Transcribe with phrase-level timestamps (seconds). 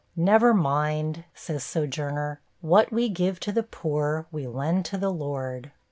[0.15, 5.69] 'Never mind,' says Sojourner, 'what we give to the poor, we lend to the Lord.'